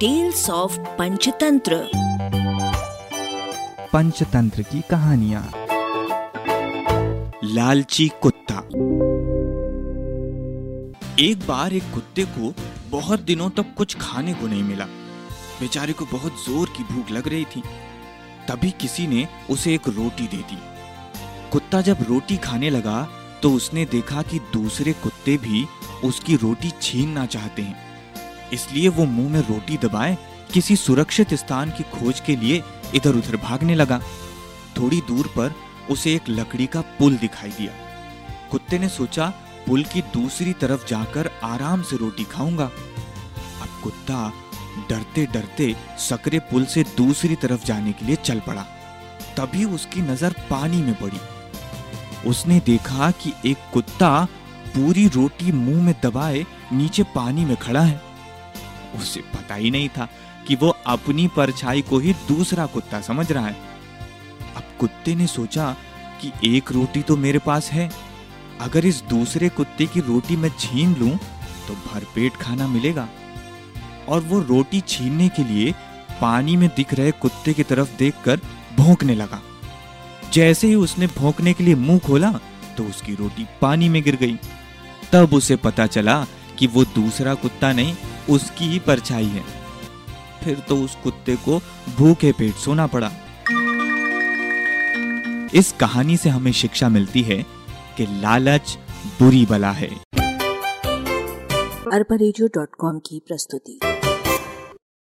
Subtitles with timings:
[0.00, 1.76] Tales of Panchatantra
[3.92, 5.40] Panchatantra की कहानियाँ
[7.44, 8.58] लालची कुत्ता।
[11.22, 12.52] एक बार एक कुत्ते को
[12.90, 14.84] बहुत दिनों तक कुछ खाने को नहीं मिला।
[15.60, 17.62] बेचारे को बहुत ज़ोर की भूख लग रही थी।
[18.48, 20.60] तभी किसी ने उसे एक रोटी दे दी।
[21.52, 23.02] कुत्ता जब रोटी खाने लगा
[23.42, 25.66] तो उसने देखा कि दूसरे कुत्ते भी
[26.04, 27.87] उसकी रोटी छीनना चाहते हैं।
[28.52, 30.16] इसलिए वो मुँह में रोटी दबाए,
[30.52, 32.62] किसी सुरक्षित स्थान की खोज के लिए
[32.94, 34.00] इधर उधर भागने लगा।
[34.78, 35.54] थोड़ी दूर पर
[35.90, 37.72] उसे एक लकड़ी का पुल दिखाई दिया।
[38.50, 39.26] कुत्ते ने सोचा,
[39.66, 44.32] पुल की दूसरी तरफ़ जाकर आराम से रोटी खाऊँगा। अब कुत्ता
[44.90, 48.62] डरते डरते सकरे पुल से दूसरी तरफ़ जाने के लिए चल पड़ा।
[49.36, 51.20] तभी उसकी नज़र पानी में पड़ी।
[52.28, 54.24] उसने देखा कि एक कुत्ता
[54.68, 58.07] पूरी रोटी मुँह में दबाए नीचे पानी में खड़ा है।
[58.94, 60.08] उसे पता ही नहीं था
[60.46, 63.56] कि वो अपनी परछाई को ही दूसरा कुत्ता समझ रहा है।
[64.56, 65.70] अब कुत्ते ने सोचा
[66.22, 67.90] कि एक रोटी तो मेरे पास है।
[68.60, 71.16] अगर इस दूसरे कुत्ते की रोटी मैं छीन लूँ
[71.68, 73.08] तो भरपेट खाना मिलेगा।
[74.08, 75.72] और वो रोटी छीनने के लिए
[76.20, 78.40] पानी में दिख रहे कुत्ते की तरफ़ देखकर
[78.76, 79.40] भौंकने लगा।
[80.32, 82.32] जैसे ही उसने भौंकने के लिए मुँह खोला
[82.76, 84.38] तो उसकी रोटी पानी में गिर गई।
[85.12, 86.24] तब उसे पता चला
[86.58, 87.94] कि वो दूसरा कुत्ता नहीं
[88.30, 89.44] उसकी ही परछाई है।
[90.44, 91.60] फिर तो उस कुत्ते को
[91.96, 93.10] भूखे पेट सोना पड़ा।
[95.54, 97.42] इस कहानी से हमें शिक्षा मिलती है
[97.96, 99.90] कि लालच बुरी बला है।
[101.92, 102.16] अरबा
[102.98, 103.80] की प्रस्तुति।